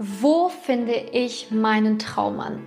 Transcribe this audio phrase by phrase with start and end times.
[0.00, 2.62] Wo finde ich meinen Traummann?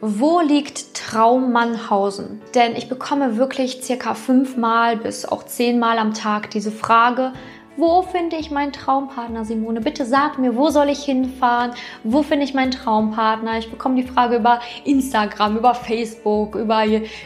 [0.00, 2.40] Wo liegt Traummannhausen?
[2.54, 7.34] Denn ich bekomme wirklich circa fünfmal bis auch zehnmal am Tag diese Frage,
[7.76, 9.82] wo finde ich meinen Traumpartner, Simone?
[9.82, 11.72] Bitte sag mir, wo soll ich hinfahren?
[12.02, 13.58] Wo finde ich meinen Traumpartner?
[13.58, 16.84] Ich bekomme die Frage über Instagram, über Facebook, über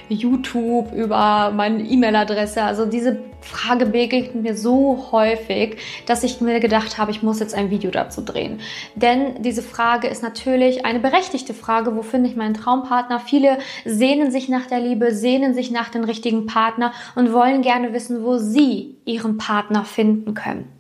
[0.09, 2.62] YouTube, über meine E-Mail-Adresse.
[2.62, 5.77] Also diese Frage begegnet mir so häufig,
[6.07, 8.61] dass ich mir gedacht habe, ich muss jetzt ein Video dazu drehen.
[8.95, 13.20] Denn diese Frage ist natürlich eine berechtigte Frage, wo finde ich meinen Traumpartner?
[13.20, 17.93] Viele sehnen sich nach der Liebe, sehnen sich nach dem richtigen Partner und wollen gerne
[17.93, 20.77] wissen, wo sie ihren Partner finden können.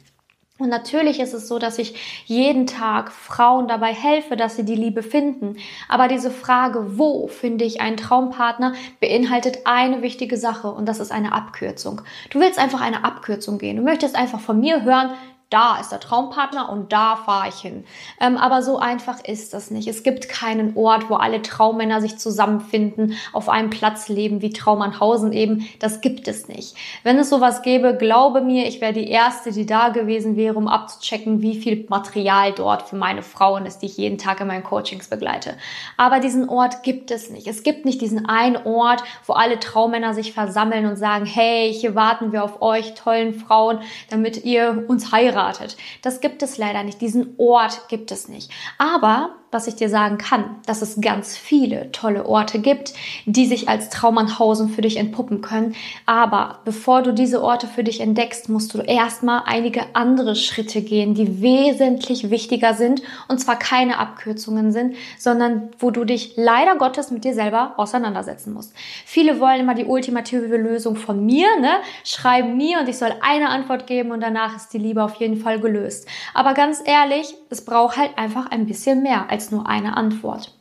[0.58, 4.74] Und natürlich ist es so, dass ich jeden Tag Frauen dabei helfe, dass sie die
[4.74, 5.56] Liebe finden.
[5.88, 11.12] Aber diese Frage, wo finde ich einen Traumpartner, beinhaltet eine wichtige Sache und das ist
[11.12, 12.02] eine Abkürzung.
[12.30, 13.76] Du willst einfach eine Abkürzung gehen.
[13.76, 15.12] Du möchtest einfach von mir hören,
[15.50, 17.84] da ist der Traumpartner und da fahre ich hin.
[18.20, 19.88] Ähm, aber so einfach ist das nicht.
[19.88, 25.32] Es gibt keinen Ort, wo alle Traummänner sich zusammenfinden, auf einem Platz leben wie Traumannhausen
[25.32, 25.66] eben.
[25.78, 26.74] Das gibt es nicht.
[27.02, 30.68] Wenn es sowas gäbe, glaube mir, ich wäre die Erste, die da gewesen wäre, um
[30.68, 34.64] abzuchecken, wie viel Material dort für meine Frauen ist, die ich jeden Tag in meinen
[34.64, 35.56] Coachings begleite.
[35.96, 37.46] Aber diesen Ort gibt es nicht.
[37.46, 41.94] Es gibt nicht diesen einen Ort, wo alle Traummänner sich versammeln und sagen, hey, hier
[41.94, 43.78] warten wir auf euch, tollen Frauen,
[44.10, 45.76] damit ihr uns heiratet heiratet.
[46.02, 47.00] Das gibt es leider nicht.
[47.00, 48.50] Diesen Ort gibt es nicht.
[48.78, 52.92] Aber was ich dir sagen kann, dass es ganz viele tolle Orte gibt,
[53.24, 55.74] die sich als Traumannhausen für dich entpuppen können.
[56.04, 61.14] Aber bevor du diese Orte für dich entdeckst, musst du erstmal einige andere Schritte gehen,
[61.14, 67.10] die wesentlich wichtiger sind und zwar keine Abkürzungen sind, sondern wo du dich leider Gottes
[67.10, 68.74] mit dir selber auseinandersetzen musst.
[69.06, 71.70] Viele wollen immer die ultimative Lösung von mir, ne?
[72.04, 75.36] Schreiben mir und ich soll eine Antwort geben und danach ist die Liebe auf jeden
[75.36, 76.06] Fall gelöst.
[76.34, 80.52] Aber ganz ehrlich, es braucht halt einfach ein bisschen mehr als nur eine Antwort.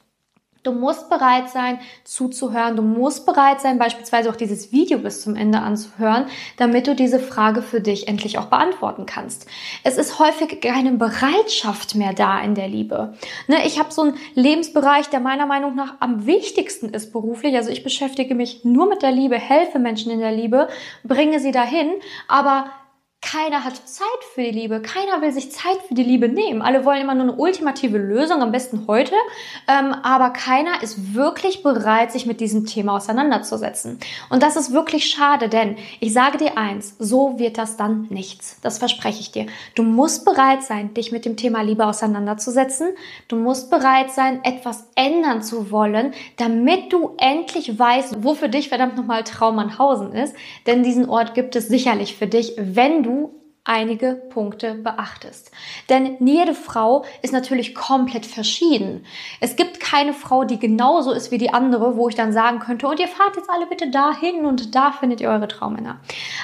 [0.61, 2.75] Du musst bereit sein, zuzuhören.
[2.75, 6.25] Du musst bereit sein, beispielsweise auch dieses Video bis zum Ende anzuhören,
[6.57, 9.47] damit du diese Frage für dich endlich auch beantworten kannst.
[9.83, 13.13] Es ist häufig keine Bereitschaft mehr da in der Liebe.
[13.47, 17.55] Ne, ich habe so einen Lebensbereich, der meiner Meinung nach am wichtigsten ist beruflich.
[17.55, 20.67] Also ich beschäftige mich nur mit der Liebe, helfe Menschen in der Liebe,
[21.03, 21.89] bringe sie dahin,
[22.27, 22.65] aber
[23.31, 24.81] keiner hat Zeit für die Liebe.
[24.81, 26.61] Keiner will sich Zeit für die Liebe nehmen.
[26.61, 29.15] Alle wollen immer nur eine ultimative Lösung, am besten heute.
[29.67, 33.99] Ähm, aber keiner ist wirklich bereit, sich mit diesem Thema auseinanderzusetzen.
[34.29, 38.59] Und das ist wirklich schade, denn ich sage dir eins, so wird das dann nichts.
[38.61, 39.47] Das verspreche ich dir.
[39.75, 42.89] Du musst bereit sein, dich mit dem Thema Liebe auseinanderzusetzen.
[43.27, 48.69] Du musst bereit sein, etwas ändern zu wollen, damit du endlich weißt, wo für dich
[48.69, 50.33] verdammt nochmal Traumannhausen ist.
[50.65, 55.51] Denn diesen Ort gibt es sicherlich für dich, wenn du nous, einige Punkte beachtest.
[55.89, 59.05] Denn jede Frau ist natürlich komplett verschieden.
[59.39, 62.87] Es gibt keine Frau, die genauso ist wie die andere, wo ich dann sagen könnte,
[62.87, 65.99] und ihr fahrt jetzt alle bitte dahin und da findet ihr eure Traummänner.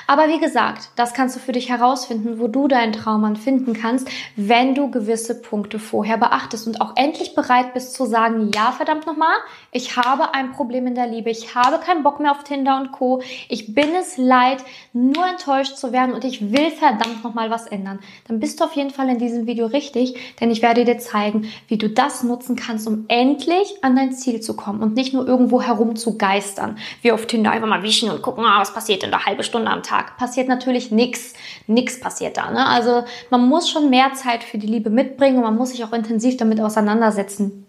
[0.07, 4.09] Aber wie gesagt, das kannst du für dich herausfinden, wo du deinen Traummann finden kannst,
[4.35, 9.05] wenn du gewisse Punkte vorher beachtest und auch endlich bereit bist zu sagen, ja, verdammt
[9.05, 9.35] nochmal,
[9.71, 12.91] ich habe ein Problem in der Liebe, ich habe keinen Bock mehr auf Tinder und
[12.91, 13.21] Co.
[13.49, 17.67] Ich bin es leid, nur enttäuscht zu werden und ich will verdammt verdammt nochmal was
[17.67, 20.97] ändern, dann bist du auf jeden Fall in diesem Video richtig, denn ich werde dir
[20.97, 25.13] zeigen, wie du das nutzen kannst, um endlich an dein Ziel zu kommen und nicht
[25.13, 26.77] nur irgendwo herum zu geistern.
[27.01, 29.69] Wie auf Tinder einfach mal wischen und gucken, ah, was passiert in der halbe Stunde
[29.69, 30.17] am Tag.
[30.17, 31.33] Passiert natürlich nichts.
[31.67, 32.51] Nichts passiert da.
[32.51, 32.65] Ne?
[32.65, 35.93] Also man muss schon mehr Zeit für die Liebe mitbringen und man muss sich auch
[35.93, 37.65] intensiv damit auseinandersetzen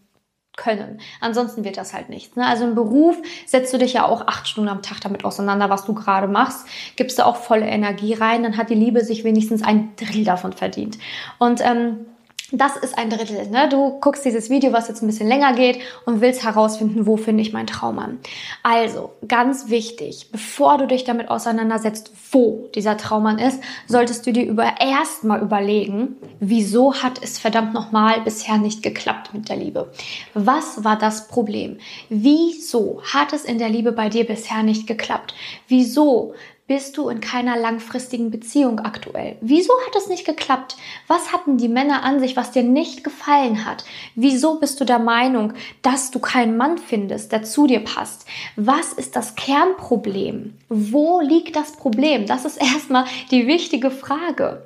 [0.56, 1.00] können.
[1.20, 2.36] Ansonsten wird das halt nichts.
[2.36, 2.46] Ne?
[2.46, 3.16] Also im Beruf
[3.46, 6.66] setzt du dich ja auch acht Stunden am Tag damit auseinander, was du gerade machst.
[6.96, 10.52] Gibst du auch volle Energie rein, dann hat die Liebe sich wenigstens ein Drill davon
[10.52, 10.98] verdient.
[11.38, 12.06] Und ähm,
[12.52, 13.48] das ist ein Drittel.
[13.48, 13.68] Ne?
[13.68, 17.42] Du guckst dieses Video, was jetzt ein bisschen länger geht und willst herausfinden, wo finde
[17.42, 18.18] ich meinen Traummann.
[18.62, 24.44] Also, ganz wichtig, bevor du dich damit auseinandersetzt, wo dieser Traummann ist, solltest du dir
[24.44, 29.90] über erstmal überlegen, wieso hat es verdammt nochmal bisher nicht geklappt mit der Liebe?
[30.34, 31.78] Was war das Problem?
[32.10, 35.34] Wieso hat es in der Liebe bei dir bisher nicht geklappt?
[35.66, 36.34] Wieso
[36.66, 39.36] bist du in keiner langfristigen Beziehung aktuell?
[39.42, 40.76] Wieso hat es nicht geklappt?
[41.06, 43.84] Was hatten die Männer an sich, was dir nicht gefallen hat?
[44.14, 45.52] Wieso bist du der Meinung,
[45.82, 48.26] dass du keinen Mann findest, der zu dir passt?
[48.56, 50.54] Was ist das Kernproblem?
[50.70, 52.26] Wo liegt das Problem?
[52.26, 54.62] Das ist erstmal die wichtige Frage.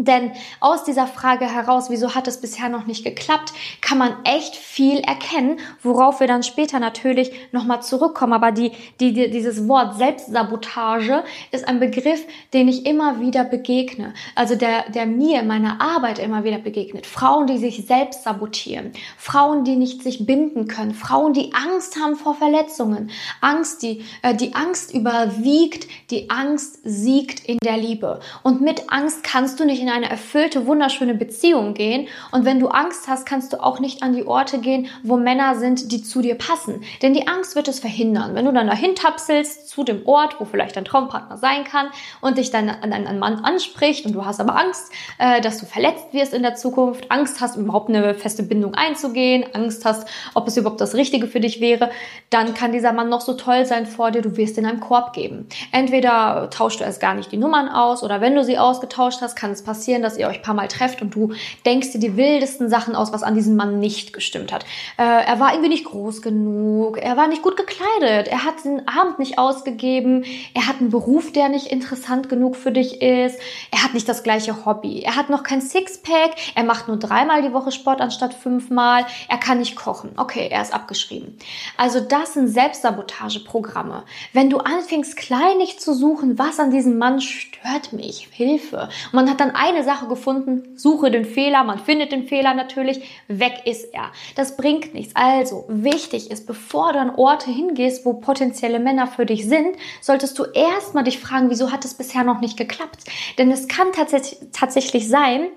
[0.00, 0.30] Denn
[0.60, 5.00] aus dieser Frage heraus, wieso hat es bisher noch nicht geklappt, kann man echt viel
[5.00, 8.32] erkennen, worauf wir dann später natürlich nochmal zurückkommen.
[8.32, 12.24] Aber die, die, die, dieses Wort Selbstsabotage ist ein Begriff,
[12.54, 14.14] den ich immer wieder begegne.
[14.36, 17.04] Also der, der mir in meiner Arbeit immer wieder begegnet.
[17.04, 18.92] Frauen, die sich selbst sabotieren.
[19.16, 20.94] Frauen, die nicht sich binden können.
[20.94, 23.10] Frauen, die Angst haben vor Verletzungen.
[23.40, 25.88] Angst, die, äh, die Angst überwiegt.
[26.12, 28.20] Die Angst siegt in der Liebe.
[28.44, 32.08] Und mit Angst kannst du nicht in in eine erfüllte, wunderschöne Beziehung gehen.
[32.30, 35.54] Und wenn du Angst hast, kannst du auch nicht an die Orte gehen, wo Männer
[35.56, 36.82] sind, die zu dir passen.
[37.02, 38.34] Denn die Angst wird es verhindern.
[38.34, 41.88] Wenn du dann dahin tapselst zu dem Ort, wo vielleicht dein Traumpartner sein kann
[42.20, 45.66] und dich dann an einen Mann anspricht und du hast aber Angst, äh, dass du
[45.66, 50.46] verletzt wirst in der Zukunft, Angst hast, überhaupt eine feste Bindung einzugehen, Angst hast, ob
[50.48, 51.90] es überhaupt das Richtige für dich wäre,
[52.30, 55.12] dann kann dieser Mann noch so toll sein vor dir, du wirst in einem Korb
[55.12, 55.48] geben.
[55.72, 59.36] Entweder tauschst du erst gar nicht die Nummern aus oder wenn du sie ausgetauscht hast,
[59.36, 61.32] kann es passieren, passieren, dass ihr euch ein paar Mal trefft und du
[61.64, 64.64] denkst dir die wildesten Sachen aus, was an diesem Mann nicht gestimmt hat.
[64.96, 68.88] Äh, er war irgendwie nicht groß genug, er war nicht gut gekleidet, er hat den
[68.88, 73.38] Abend nicht ausgegeben, er hat einen Beruf, der nicht interessant genug für dich ist,
[73.70, 77.42] er hat nicht das gleiche Hobby, er hat noch kein Sixpack, er macht nur dreimal
[77.42, 80.10] die Woche Sport anstatt fünfmal, er kann nicht kochen.
[80.16, 81.38] Okay, er ist abgeschrieben.
[81.76, 84.02] Also das sind Selbstsabotageprogramme.
[84.32, 88.88] Wenn du anfängst, kleinig zu suchen, was an diesem Mann stört mich, Hilfe.
[89.06, 93.22] Und man hat dann eine Sache gefunden, suche den Fehler, man findet den Fehler natürlich,
[93.28, 94.10] weg ist er.
[94.34, 95.14] Das bringt nichts.
[95.14, 100.38] Also, wichtig ist, bevor du an Orte hingehst, wo potenzielle Männer für dich sind, solltest
[100.38, 103.04] du erstmal dich fragen, wieso hat es bisher noch nicht geklappt?
[103.38, 105.48] Denn es kann tatsächlich, tatsächlich sein,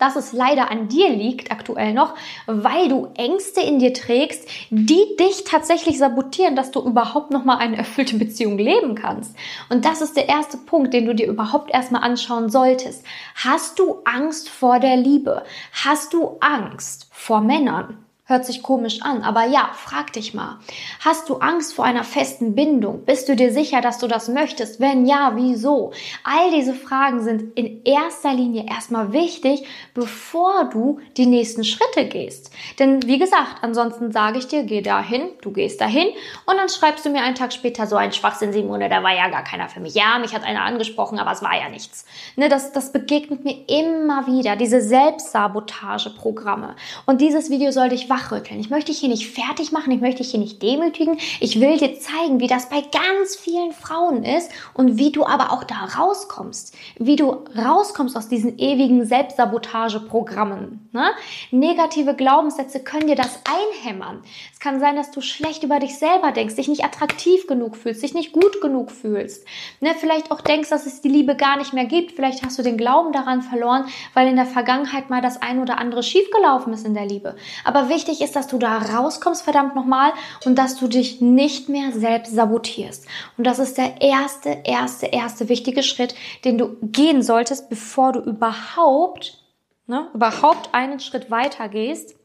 [0.00, 2.14] dass es leider an dir liegt aktuell noch,
[2.46, 7.58] weil du Ängste in dir trägst, die dich tatsächlich sabotieren, dass du überhaupt noch mal
[7.58, 9.36] eine erfüllte Beziehung leben kannst.
[9.68, 13.04] Und das ist der erste Punkt, den du dir überhaupt erstmal anschauen solltest.
[13.36, 15.44] Hast du Angst vor der Liebe?
[15.84, 17.98] Hast du Angst vor Männern?
[18.30, 20.60] Hört sich komisch an, aber ja, frag dich mal.
[21.00, 23.04] Hast du Angst vor einer festen Bindung?
[23.04, 24.78] Bist du dir sicher, dass du das möchtest?
[24.78, 25.90] Wenn ja, wieso?
[26.22, 32.52] All diese Fragen sind in erster Linie erstmal wichtig, bevor du die nächsten Schritte gehst.
[32.78, 36.06] Denn wie gesagt, ansonsten sage ich dir, geh dahin, du gehst dahin
[36.46, 39.28] und dann schreibst du mir einen Tag später so ein Schwachsinn, Simone, da war ja
[39.28, 39.94] gar keiner für mich.
[39.94, 42.06] Ja, mich hat einer angesprochen, aber es war ja nichts.
[42.36, 46.76] Ne, das, das begegnet mir immer wieder, diese Selbstsabotageprogramme.
[47.06, 48.60] Und dieses Video soll dich wachrütteln.
[48.60, 51.18] Ich möchte dich hier nicht fertig machen, ich möchte dich hier nicht demütigen.
[51.40, 55.52] Ich will dir zeigen, wie das bei ganz vielen Frauen ist und wie du aber
[55.52, 56.74] auch da rauskommst.
[56.98, 60.88] Wie du rauskommst aus diesen ewigen Selbstsabotageprogrammen.
[60.92, 61.10] Ne?
[61.50, 64.22] Negative Glaubenssätze können dir das einhämmern.
[64.52, 68.02] Es kann sein, dass du schlecht über dich selber denkst, dich nicht attraktiv genug fühlst,
[68.02, 69.46] dich nicht gut genug fühlst.
[69.80, 69.94] Ne?
[69.98, 72.12] Vielleicht auch denkst, dass es die Liebe gar nicht mehr gibt.
[72.12, 75.78] Vielleicht hast du den Glauben daran verloren, weil in der Vergangenheit mal das ein oder
[75.78, 77.36] andere schiefgelaufen ist in der Liebe.
[77.64, 80.12] Aber wichtig wichtig ist, dass du da rauskommst, verdammt nochmal,
[80.44, 83.06] und dass du dich nicht mehr selbst sabotierst.
[83.36, 86.14] Und das ist der erste, erste, erste wichtige Schritt,
[86.44, 89.42] den du gehen solltest, bevor du überhaupt,
[89.86, 92.16] ne, überhaupt einen Schritt weiter gehst.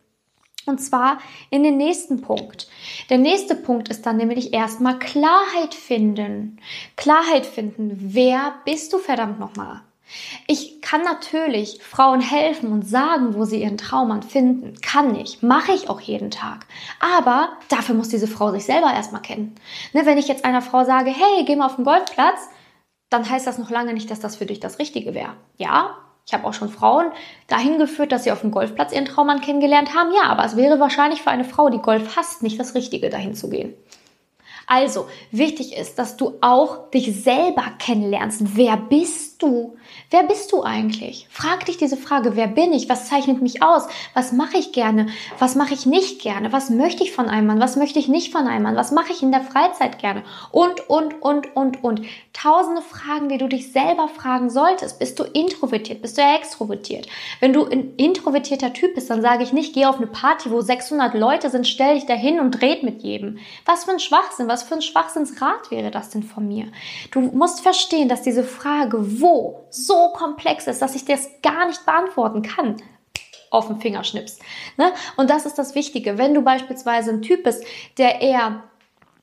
[0.66, 1.20] Und zwar
[1.52, 2.68] in den nächsten Punkt.
[3.12, 6.60] Der nächste Punkt ist dann nämlich erstmal Klarheit finden.
[6.96, 7.96] Klarheit finden.
[8.00, 9.82] Wer bist du verdammt nochmal?
[10.48, 14.80] Ich kann natürlich Frauen helfen und sagen, wo sie ihren Traummann finden.
[14.82, 15.42] Kann ich.
[15.42, 16.66] Mache ich auch jeden Tag.
[17.00, 19.56] Aber dafür muss diese Frau sich selber erstmal kennen.
[19.94, 22.50] Ne, wenn ich jetzt einer Frau sage, hey, geh mal auf den Golfplatz,
[23.10, 25.34] dann heißt das noch lange nicht, dass das für dich das Richtige wäre.
[25.58, 25.98] Ja,
[26.28, 27.12] ich habe auch schon Frauen
[27.48, 30.12] dahin geführt, dass sie auf dem Golfplatz ihren Traummann kennengelernt haben.
[30.12, 33.36] Ja, aber es wäre wahrscheinlich für eine Frau, die Golf hasst, nicht das Richtige, dahin
[33.36, 33.76] zu gehen.
[34.68, 38.58] Also, wichtig ist, dass du auch dich selber kennenlernst.
[38.58, 39.76] Wer bist du?
[40.10, 41.28] Wer bist du eigentlich?
[41.30, 42.90] Frag dich diese Frage, wer bin ich?
[42.90, 43.88] Was zeichnet mich aus?
[44.14, 45.08] Was mache ich gerne?
[45.40, 46.52] Was mache ich nicht gerne?
[46.52, 47.60] Was möchte ich von einem Mann?
[47.60, 48.76] Was möchte ich nicht von einem Mann?
[48.76, 50.24] Was mache ich in der Freizeit gerne?
[50.52, 52.02] Und, und, und, und, und.
[52.34, 55.00] Tausende Fragen, die du dich selber fragen solltest.
[55.00, 56.02] Bist du introvertiert?
[56.02, 57.08] Bist du extrovertiert?
[57.40, 60.62] Wenn du ein introvertierter Typ bist, dann sage ich nicht, geh auf eine Party, wo
[60.62, 63.38] 600 Leute sind, stell dich dahin und red mit jedem.
[63.66, 66.68] Was für ein Schwachsinn, was für ein Schwachsinnsrat wäre das denn von mir?
[67.12, 71.66] Du musst verstehen, dass diese Frage, wo, so so komplex ist, dass ich das gar
[71.68, 72.78] nicht beantworten kann
[73.50, 74.42] auf den Finger schnippst.
[74.78, 74.92] Ne?
[75.18, 76.18] Und das ist das Wichtige.
[76.18, 77.64] Wenn du beispielsweise ein Typ bist,
[77.98, 78.64] der eher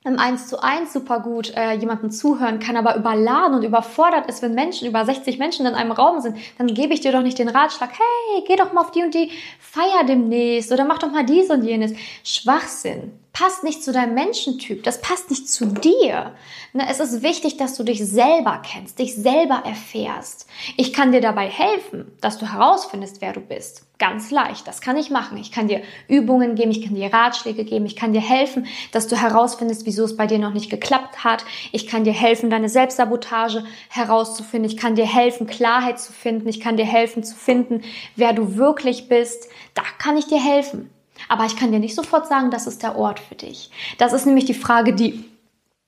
[0.05, 4.43] im 1 zu 1 super gut äh, jemandem zuhören kann, aber überladen und überfordert ist,
[4.43, 7.39] wenn Menschen, über 60 Menschen in einem Raum sind, dann gebe ich dir doch nicht
[7.39, 9.31] den Ratschlag, hey, geh doch mal auf die und die
[9.61, 11.93] Feier demnächst oder mach doch mal dies und jenes.
[12.25, 16.33] Schwachsinn passt nicht zu deinem Menschentyp, das passt nicht zu dir.
[16.75, 20.47] Ne, es ist wichtig, dass du dich selber kennst, dich selber erfährst.
[20.77, 23.85] Ich kann dir dabei helfen, dass du herausfindest, wer du bist.
[23.99, 25.39] Ganz leicht, das kann ich machen.
[25.39, 29.09] Ich kann dir Übungen geben, ich kann dir Ratschläge geben, ich kann dir helfen, dass
[29.09, 31.45] du herausfindest, wieso es bei dir noch nicht geklappt hat.
[31.73, 34.71] Ich kann dir helfen, deine Selbstsabotage herauszufinden.
[34.71, 36.49] Ich kann dir helfen, Klarheit zu finden.
[36.49, 37.83] Ich kann dir helfen zu finden,
[38.15, 39.49] wer du wirklich bist.
[39.75, 40.91] Da kann ich dir helfen.
[41.29, 43.71] Aber ich kann dir nicht sofort sagen, das ist der Ort für dich.
[43.99, 45.25] Das ist nämlich die Frage, die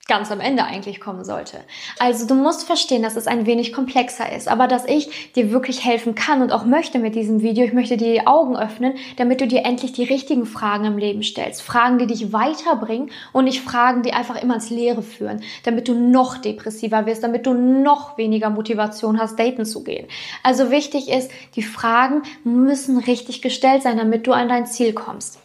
[0.07, 1.61] ganz am Ende eigentlich kommen sollte.
[1.97, 5.83] Also du musst verstehen, dass es ein wenig komplexer ist, aber dass ich dir wirklich
[5.83, 7.65] helfen kann und auch möchte mit diesem Video.
[7.65, 11.23] Ich möchte dir die Augen öffnen, damit du dir endlich die richtigen Fragen im Leben
[11.23, 11.63] stellst.
[11.63, 15.95] Fragen, die dich weiterbringen und nicht Fragen, die einfach immer ins Leere führen, damit du
[15.95, 20.07] noch depressiver wirst, damit du noch weniger Motivation hast, daten zu gehen.
[20.43, 25.39] Also wichtig ist, die Fragen müssen richtig gestellt sein, damit du an dein Ziel kommst.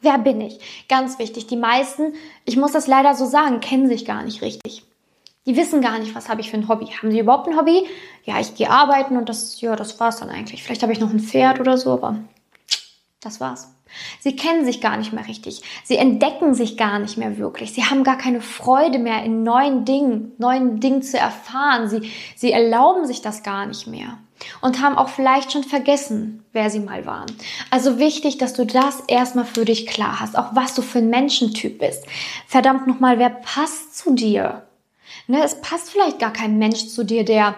[0.00, 0.58] Wer bin ich?
[0.88, 1.46] Ganz wichtig.
[1.46, 2.14] Die meisten,
[2.44, 4.84] ich muss das leider so sagen, kennen sich gar nicht richtig.
[5.46, 6.86] Die wissen gar nicht, was habe ich für ein Hobby.
[6.86, 7.86] Haben sie überhaupt ein Hobby?
[8.24, 10.62] Ja, ich gehe arbeiten und das, ja, das war's dann eigentlich.
[10.62, 12.16] Vielleicht habe ich noch ein Pferd oder so, aber
[13.20, 13.74] das war's.
[14.20, 15.62] Sie kennen sich gar nicht mehr richtig.
[15.84, 17.72] Sie entdecken sich gar nicht mehr wirklich.
[17.72, 21.88] Sie haben gar keine Freude mehr in neuen Dingen, neuen Dingen zu erfahren.
[21.88, 24.18] Sie, sie erlauben sich das gar nicht mehr
[24.60, 27.30] und haben auch vielleicht schon vergessen, wer sie mal waren.
[27.70, 31.10] Also wichtig, dass du das erstmal für dich klar hast, auch was du für ein
[31.10, 32.04] Menschentyp bist.
[32.46, 34.66] Verdammt nochmal, wer passt zu dir?
[35.26, 37.54] Ne, es passt vielleicht gar kein Mensch zu dir, der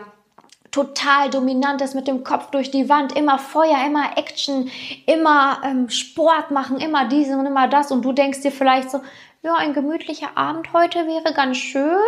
[0.70, 4.70] total dominant ist mit dem Kopf durch die Wand, immer Feuer, immer Action,
[5.06, 9.00] immer ähm, Sport machen, immer dies und immer das und du denkst dir vielleicht so,
[9.42, 11.98] ja, ein gemütlicher Abend heute wäre ganz schön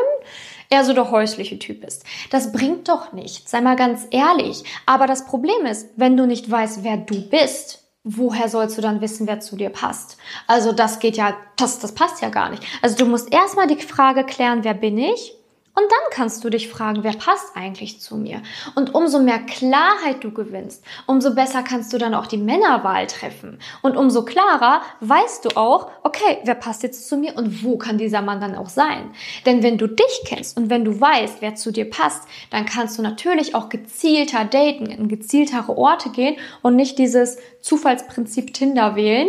[0.71, 2.05] eher so der häusliche Typ bist.
[2.31, 4.65] Das bringt doch nichts, sei mal ganz ehrlich.
[4.87, 9.01] Aber das Problem ist, wenn du nicht weißt, wer du bist, woher sollst du dann
[9.01, 10.19] wissen, wer zu dir passt?
[10.47, 12.63] Also das geht ja, das, das passt ja gar nicht.
[12.83, 15.35] Also du musst erstmal die Frage klären, wer bin ich?
[15.77, 18.43] Und dann kannst du dich fragen, wer passt eigentlich zu mir?
[18.77, 23.59] Und umso mehr Klarheit du gewinnst, umso besser kannst du dann auch die Männerwahl treffen.
[23.83, 27.99] Und umso klarer weißt du auch, okay, wer passt jetzt zu mir und wo kann
[27.99, 29.11] dieser Mann dann auch sein?
[29.47, 32.97] Denn wenn du dich kennst und wenn du weißt, wer zu dir passt, dann kannst
[32.97, 39.29] du natürlich auch gezielter daten, in gezieltere Orte gehen und nicht dieses Zufallsprinzip Tinder wählen,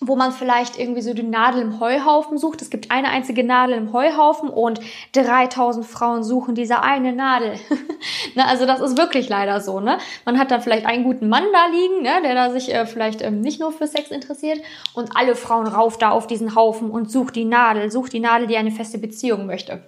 [0.00, 2.60] wo man vielleicht irgendwie so die Nadel im Heuhaufen sucht.
[2.60, 4.80] Es gibt eine einzige Nadel im Heuhaufen und
[5.12, 7.54] 3000 Frauen suchen diese eine Nadel.
[8.34, 9.80] ne, also das ist wirklich leider so.
[9.80, 9.98] Ne?
[10.24, 13.22] Man hat dann vielleicht einen guten Mann da liegen, ne, der da sich äh, vielleicht
[13.22, 14.60] ähm, nicht nur für Sex interessiert
[14.94, 18.46] und alle Frauen rauf da auf diesen Haufen und sucht die Nadel, sucht die Nadel,
[18.46, 19.82] die eine feste Beziehung möchte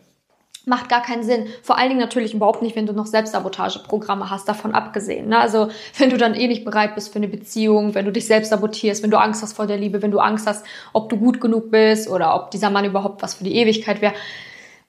[0.68, 1.46] macht gar keinen Sinn.
[1.62, 5.28] Vor allen Dingen natürlich überhaupt nicht, wenn du noch Selbstsabotageprogramme hast, davon abgesehen.
[5.28, 5.38] Ne?
[5.38, 8.50] Also wenn du dann eh nicht bereit bist für eine Beziehung, wenn du dich selbst
[8.50, 11.40] sabotierst, wenn du Angst hast vor der Liebe, wenn du Angst hast, ob du gut
[11.40, 14.14] genug bist oder ob dieser Mann überhaupt was für die Ewigkeit wäre.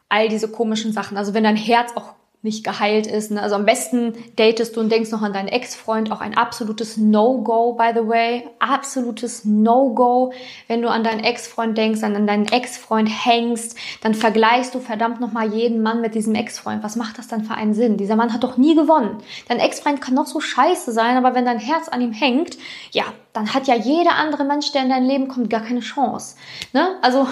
[0.09, 1.17] All diese komischen Sachen.
[1.17, 3.31] Also wenn dein Herz auch nicht geheilt ist.
[3.31, 3.41] Ne?
[3.41, 6.09] Also am besten datest du und denkst noch an deinen Ex-Freund.
[6.09, 8.47] Auch ein absolutes No-Go, by the way.
[8.59, 10.31] Absolutes No-Go.
[10.67, 15.53] Wenn du an deinen Ex-Freund denkst, an deinen Ex-Freund hängst, dann vergleichst du verdammt nochmal
[15.53, 16.81] jeden Mann mit diesem Ex-Freund.
[16.81, 17.97] Was macht das dann für einen Sinn?
[17.97, 19.17] Dieser Mann hat doch nie gewonnen.
[19.49, 22.57] Dein Ex-Freund kann noch so scheiße sein, aber wenn dein Herz an ihm hängt,
[22.91, 23.03] ja,
[23.33, 26.35] dann hat ja jeder andere Mensch, der in dein Leben kommt, gar keine Chance.
[26.73, 26.97] Ne?
[27.01, 27.27] Also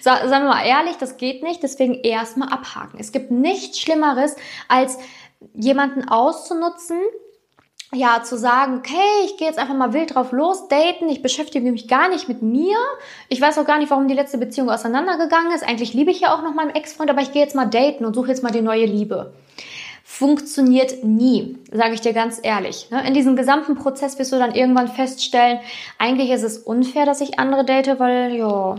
[0.00, 1.62] sagen wir mal ehrlich, das geht nicht.
[1.62, 2.98] Deswegen erstmal abhaken.
[3.00, 4.36] Es gibt nichts Schlimmeres,
[4.68, 4.98] als
[5.54, 6.98] jemanden auszunutzen,
[7.94, 11.70] ja, zu sagen, okay, ich gehe jetzt einfach mal wild drauf los, daten, ich beschäftige
[11.70, 12.76] mich gar nicht mit mir.
[13.28, 15.62] Ich weiß auch gar nicht, warum die letzte Beziehung auseinandergegangen ist.
[15.62, 18.14] Eigentlich liebe ich ja auch noch meinen Ex-Freund, aber ich gehe jetzt mal daten und
[18.14, 19.34] suche jetzt mal die neue Liebe.
[20.04, 22.88] Funktioniert nie, sage ich dir ganz ehrlich.
[22.90, 23.06] Ne?
[23.06, 25.60] In diesem gesamten Prozess wirst du dann irgendwann feststellen,
[25.98, 28.76] eigentlich ist es unfair, dass ich andere date, weil, ja,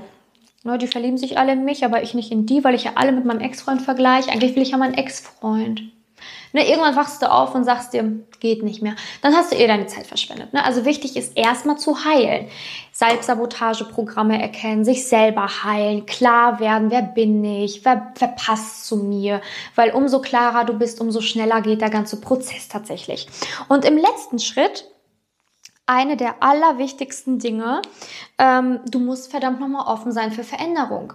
[0.64, 2.92] Ne, die verlieben sich alle in mich, aber ich nicht in die, weil ich ja
[2.96, 4.32] alle mit meinem Ex-Freund vergleiche.
[4.32, 5.82] Eigentlich will ich ja meinen Ex-Freund.
[6.54, 8.96] Ne, irgendwann wachst du auf und sagst dir, geht nicht mehr.
[9.22, 10.54] Dann hast du eh deine Zeit verschwendet.
[10.54, 10.64] Ne?
[10.64, 12.48] Also wichtig ist erstmal zu heilen.
[12.92, 19.42] Selbstsabotageprogramme erkennen, sich selber heilen, klar werden, wer bin ich, wer, wer passt zu mir.
[19.76, 23.28] Weil umso klarer du bist, umso schneller geht der ganze Prozess tatsächlich.
[23.68, 24.93] Und im letzten Schritt
[25.86, 27.82] eine der allerwichtigsten Dinge.
[28.38, 31.14] Ähm, du musst verdammt nochmal offen sein für Veränderung.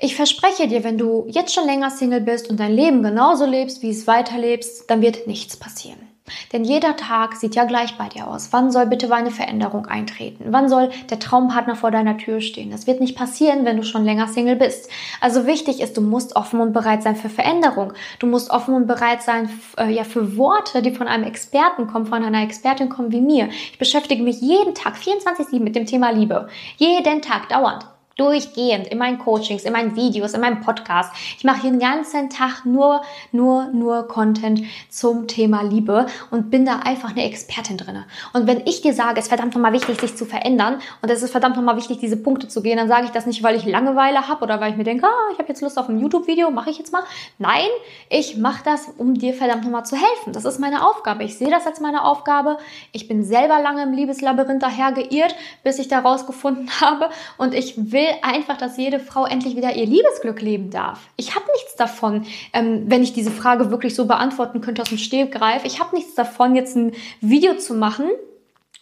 [0.00, 3.82] Ich verspreche dir, wenn du jetzt schon länger Single bist und dein Leben genauso lebst,
[3.82, 6.15] wie es weiterlebst, dann wird nichts passieren.
[6.52, 8.48] Denn jeder Tag sieht ja gleich bei dir aus.
[8.52, 10.46] Wann soll bitte eine Veränderung eintreten?
[10.48, 12.70] Wann soll der Traumpartner vor deiner Tür stehen?
[12.70, 14.90] Das wird nicht passieren, wenn du schon länger Single bist.
[15.20, 17.92] Also wichtig ist, du musst offen und bereit sein für Veränderung.
[18.18, 22.06] Du musst offen und bereit sein äh, ja, für Worte, die von einem Experten kommen,
[22.06, 23.48] von einer Expertin kommen wie mir.
[23.48, 26.48] Ich beschäftige mich jeden Tag 24-7 mit dem Thema Liebe.
[26.76, 27.86] Jeden Tag, dauernd.
[28.16, 31.12] Durchgehend in meinen Coachings, in meinen Videos, in meinem Podcast.
[31.36, 36.64] Ich mache hier den ganzen Tag nur, nur, nur Content zum Thema Liebe und bin
[36.64, 38.06] da einfach eine Expertin drinne.
[38.32, 41.22] Und wenn ich dir sage, es ist verdammt nochmal wichtig, sich zu verändern und es
[41.22, 43.66] ist verdammt nochmal wichtig, diese Punkte zu gehen, dann sage ich das nicht, weil ich
[43.66, 46.50] Langeweile habe oder weil ich mir denke, ah, ich habe jetzt Lust auf ein YouTube-Video,
[46.50, 47.02] mache ich jetzt mal.
[47.38, 47.68] Nein,
[48.08, 50.32] ich mache das, um dir verdammt nochmal zu helfen.
[50.32, 51.22] Das ist meine Aufgabe.
[51.24, 52.56] Ich sehe das als meine Aufgabe.
[52.92, 57.92] Ich bin selber lange im Liebeslabyrinth daher geirrt, bis ich da rausgefunden habe und ich
[57.92, 61.00] will will einfach, dass jede Frau endlich wieder ihr Liebesglück leben darf.
[61.16, 64.98] Ich habe nichts davon, ähm, wenn ich diese Frage wirklich so beantworten könnte aus dem
[64.98, 65.64] Stehgreif.
[65.64, 68.06] Ich habe nichts davon, jetzt ein Video zu machen,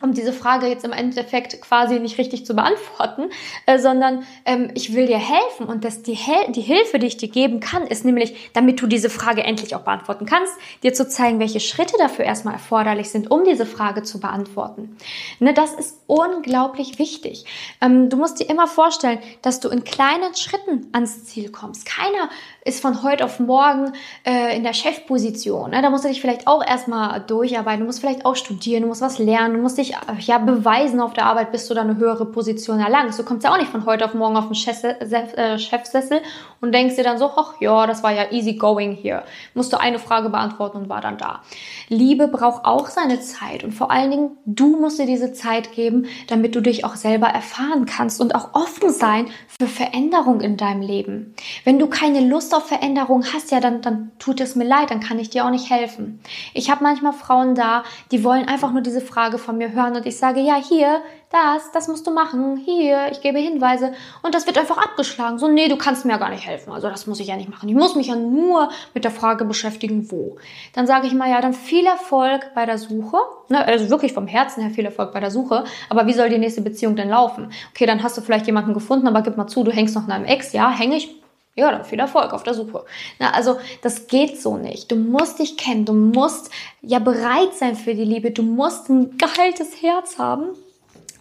[0.04, 3.30] um diese Frage jetzt im Endeffekt quasi nicht richtig zu beantworten,
[3.64, 7.16] äh, sondern ähm, ich will dir helfen und dass die, Hel die Hilfe, die ich
[7.16, 11.08] dir geben kann, ist nämlich, damit du diese Frage endlich auch beantworten kannst, dir zu
[11.08, 14.96] zeigen, welche Schritte dafür erstmal erforderlich sind, um diese Frage zu beantworten.
[15.40, 17.46] Ne, das ist unglaublich wichtig.
[17.80, 21.86] Ähm, du musst dir immer vorstellen, dass du in kleinen Schritten ans Ziel kommst.
[21.86, 22.28] Keiner
[22.64, 23.92] ist von heute auf morgen
[24.26, 25.70] äh, in der Chefposition.
[25.70, 25.80] Ne?
[25.80, 29.00] Da musst du dich vielleicht auch erstmal durcharbeiten, du musst vielleicht auch studieren, du musst
[29.00, 32.26] was lernen, du musst dich ja beweisen auf der Arbeit, bis du dann eine höhere
[32.26, 33.18] Position erlangst.
[33.18, 36.20] Du kommst ja auch nicht von heute auf morgen auf den äh, Chefsessel
[36.60, 39.22] und denkst dir dann so, ach ja, das war ja easy going hier.
[39.54, 41.42] Musst du eine Frage beantworten und war dann da.
[41.88, 46.06] Liebe braucht auch seine Zeit und vor allen Dingen, du musst dir diese Zeit geben,
[46.28, 50.80] damit du dich auch selber erfahren kannst und auch offen sein für Veränderung in deinem
[50.80, 51.34] Leben.
[51.64, 55.00] Wenn du keine Lust auf Veränderung hast, ja, dann, dann tut es mir leid, dann
[55.00, 56.20] kann ich dir auch nicht helfen.
[56.54, 60.06] Ich habe manchmal Frauen da, die wollen einfach nur diese Frage von mir hören und
[60.06, 61.00] ich sage, ja, hier,
[61.30, 65.38] das, das musst du machen, hier, ich gebe Hinweise und das wird einfach abgeschlagen.
[65.38, 66.72] So, nee, du kannst mir ja gar nicht helfen.
[66.72, 67.68] Also das muss ich ja nicht machen.
[67.68, 70.36] Ich muss mich ja nur mit der Frage beschäftigen, wo.
[70.74, 73.16] Dann sage ich mal, ja, dann viel Erfolg bei der Suche.
[73.48, 75.64] Ne, also wirklich vom Herzen her viel Erfolg bei der Suche.
[75.88, 77.50] Aber wie soll die nächste Beziehung denn laufen?
[77.72, 80.12] Okay, dann hast du vielleicht jemanden gefunden, aber gib mal zu, du hängst noch in
[80.12, 80.52] einem Ex.
[80.52, 81.23] Ja, hänge ich
[81.54, 82.84] ja, dann viel Erfolg auf der Suche.
[83.18, 84.90] Na, also das geht so nicht.
[84.90, 86.50] Du musst dich kennen, du musst
[86.82, 90.48] ja bereit sein für die Liebe, du musst ein geheiltes Herz haben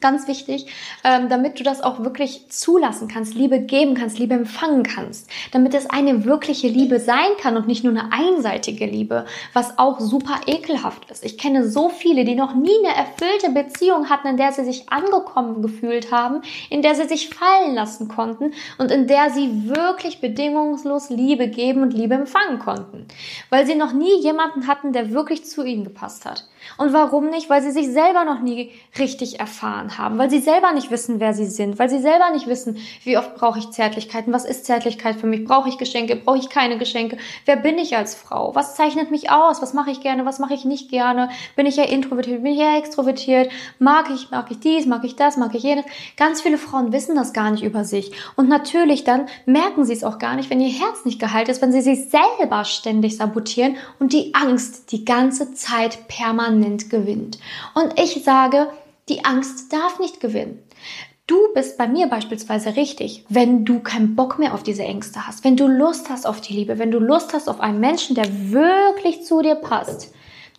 [0.04, 0.68] ganz wichtig,
[1.04, 5.74] ähm, damit du das auch wirklich zulassen kannst, Liebe geben kannst, Liebe empfangen kannst, damit
[5.74, 10.42] es eine wirkliche Liebe sein kann und nicht nur eine einseitige Liebe, was auch super
[10.46, 11.24] ekelhaft ist.
[11.24, 14.92] Ich kenne so viele, die noch nie eine erfüllte Beziehung hatten, in der sie sich
[14.92, 20.20] angekommen gefühlt haben, in der sie sich fallen lassen konnten und in der sie wirklich
[20.20, 23.08] bedingungslos Liebe geben und Liebe empfangen konnten,
[23.50, 26.46] weil sie noch nie jemanden hatten, der wirklich zu ihnen gepasst hat.
[26.78, 27.50] Und warum nicht?
[27.50, 31.34] Weil sie sich selber noch nie richtig erfahren haben, weil sie selber nicht wissen, wer
[31.34, 35.16] sie sind, weil sie selber nicht wissen, wie oft brauche ich Zärtlichkeiten, was ist Zärtlichkeit
[35.18, 38.76] für mich, brauche ich Geschenke, brauche ich keine Geschenke, wer bin ich als Frau, was
[38.76, 41.84] zeichnet mich aus, was mache ich gerne, was mache ich nicht gerne, bin ich ja
[41.84, 45.64] introvertiert, bin ich ja extrovertiert, mag ich, mag ich dies, mag ich das, mag ich
[45.64, 45.86] jenes.
[46.18, 48.12] Ganz viele Frauen wissen das gar nicht über sich.
[48.36, 51.62] Und natürlich dann merken sie es auch gar nicht, wenn ihr Herz nicht geheilt ist,
[51.62, 57.40] wenn sie sich selber ständig sabotieren und die Angst die ganze Zeit permanent permanent gewinnt.
[57.74, 58.68] Und ich sage,
[59.10, 60.64] die Angst darf nicht gewinnen.
[61.26, 65.44] Du bist bei mir beispielsweise richtig, wenn du keinen Bock mehr auf diese Ängste hast,
[65.44, 68.52] wenn du Lust hast auf die Liebe, wenn du Lust hast auf einen Menschen, der
[68.52, 70.14] wirklich zu dir passt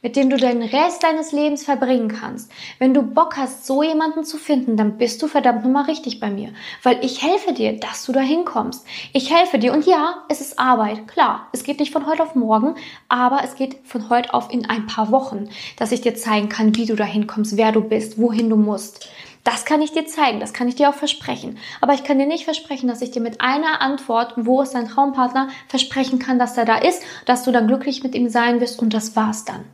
[0.05, 2.53] mit dem du den Rest deines Lebens verbringen kannst.
[2.79, 6.29] Wenn du Bock hast, so jemanden zu finden, dann bist du verdammt nochmal richtig bei
[6.29, 6.51] mir.
[6.83, 8.85] Weil ich helfe dir, dass du da hinkommst.
[9.15, 9.73] Ich helfe dir.
[9.73, 11.09] Und ja, es ist Arbeit.
[11.09, 12.75] Klar, es geht nicht von heute auf morgen,
[13.09, 16.77] aber es geht von heute auf in ein paar Wochen, dass ich dir zeigen kann,
[16.77, 19.09] wie du da hinkommst, wer du bist, wohin du musst.
[19.43, 21.57] Das kann ich dir zeigen, das kann ich dir auch versprechen.
[21.81, 24.89] Aber ich kann dir nicht versprechen, dass ich dir mit einer Antwort, wo ist dein
[24.89, 28.81] Traumpartner, versprechen kann, dass er da ist, dass du dann glücklich mit ihm sein wirst
[28.81, 29.65] und das war's dann.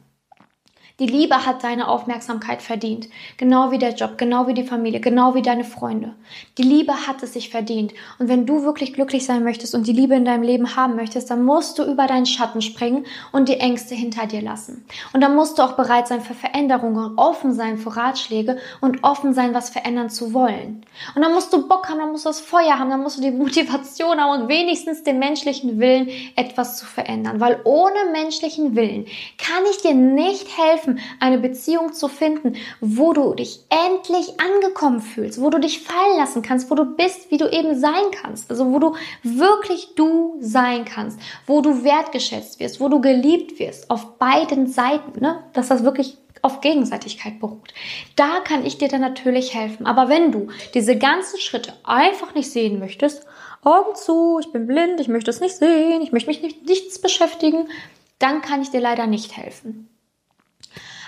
[1.01, 3.09] Die Liebe hat deine Aufmerksamkeit verdient.
[3.39, 6.15] Genau wie der Job, genau wie die Familie, genau wie deine Freunde.
[6.59, 7.95] Die Liebe hat es sich verdient.
[8.19, 11.31] Und wenn du wirklich glücklich sein möchtest und die Liebe in deinem Leben haben möchtest,
[11.31, 14.85] dann musst du über deinen Schatten springen und die Ängste hinter dir lassen.
[15.15, 19.33] Und dann musst du auch bereit sein für Veränderungen, offen sein für Ratschläge und offen
[19.33, 20.85] sein, was verändern zu wollen.
[21.15, 23.23] Und dann musst du Bock haben, dann musst du das Feuer haben, dann musst du
[23.23, 27.41] die Motivation haben und wenigstens den menschlichen Willen, etwas zu verändern.
[27.41, 29.07] Weil ohne menschlichen Willen
[29.39, 35.01] kann ich dir nicht helfen, helfen, eine Beziehung zu finden, wo du dich endlich angekommen
[35.01, 38.51] fühlst, wo du dich fallen lassen kannst, wo du bist, wie du eben sein kannst.
[38.51, 43.91] Also wo du wirklich du sein kannst, wo du wertgeschätzt wirst, wo du geliebt wirst,
[43.91, 45.45] auf beiden Seiten, ne?
[45.53, 47.75] dass das wirklich auf Gegenseitigkeit beruht.
[48.17, 49.85] Da kann ich dir dann natürlich helfen.
[49.85, 53.27] Aber wenn du diese ganzen Schritte einfach nicht sehen möchtest,
[53.63, 56.99] Augen zu, ich bin blind, ich möchte es nicht sehen, ich möchte mich nicht nichts
[56.99, 57.69] beschäftigen,
[58.19, 59.90] dann kann ich dir leider nicht helfen.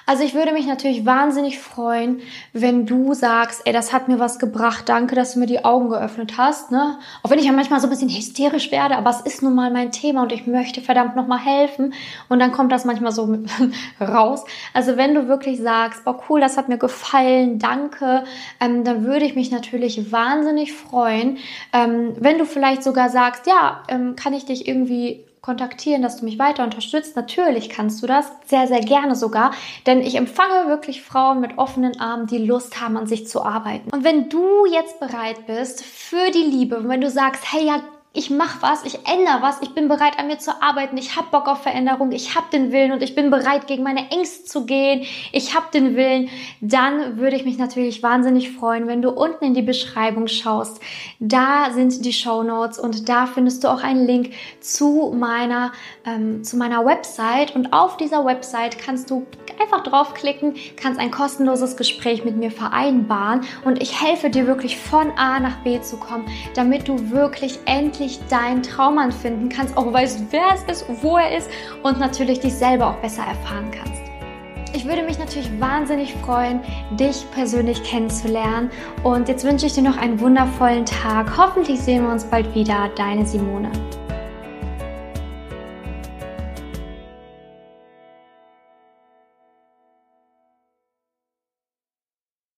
[0.04, 2.20] Also ich würde mich natürlich wahnsinnig freuen,
[2.52, 5.90] wenn du sagst, ey, das hat mir was gebracht, danke, dass du mir die Augen
[5.90, 6.70] geöffnet hast.
[6.72, 6.98] Ne?
[7.22, 9.70] Auch wenn ich ja manchmal so ein bisschen hysterisch werde, aber es ist nun mal
[9.70, 11.94] mein Thema und ich möchte verdammt nochmal helfen.
[12.28, 13.22] Und dann kommt das manchmal so
[14.00, 14.44] raus.
[14.74, 18.24] Also wenn du wirklich sagst, oh cool, das hat mir gefallen, danke,
[18.60, 21.38] ähm, dann würde ich mich natürlich wahnsinnig freuen,
[21.72, 26.24] ähm, wenn du vielleicht sogar sagst, ja, ähm, kann ich dich irgendwie kontaktieren, dass du
[26.24, 27.16] mich weiter unterstützt.
[27.16, 29.50] Natürlich kannst du das, sehr, sehr gerne sogar,
[29.86, 33.90] denn ich empfange wirklich Frauen mit offenen Armen, die Lust haben, an sich zu arbeiten.
[33.90, 37.80] Und wenn du jetzt bereit bist für die Liebe, wenn du sagst, hey, ja,
[38.14, 41.28] ich mache was, ich ändere was, ich bin bereit an mir zu arbeiten, ich habe
[41.30, 44.66] Bock auf Veränderung, ich habe den Willen und ich bin bereit gegen meine Ängste zu
[44.66, 46.28] gehen, ich habe den Willen,
[46.60, 50.80] dann würde ich mich natürlich wahnsinnig freuen, wenn du unten in die Beschreibung schaust.
[51.20, 55.72] Da sind die Show Notes und da findest du auch einen Link zu meiner
[56.04, 57.54] ähm, zu meiner Website.
[57.54, 59.26] Und auf dieser Website kannst du
[59.60, 63.42] einfach draufklicken, kannst ein kostenloses Gespräch mit mir vereinbaren.
[63.64, 68.01] Und ich helfe dir wirklich von A nach B zu kommen, damit du wirklich endlich
[68.02, 71.48] endlich deinen Traummann finden kannst, auch weißt, wer es ist, wo er ist
[71.82, 74.02] und natürlich dich selber auch besser erfahren kannst.
[74.74, 76.60] Ich würde mich natürlich wahnsinnig freuen,
[76.98, 78.70] dich persönlich kennenzulernen.
[79.04, 81.36] Und jetzt wünsche ich dir noch einen wundervollen Tag.
[81.36, 82.90] Hoffentlich sehen wir uns bald wieder.
[82.96, 83.70] Deine Simone.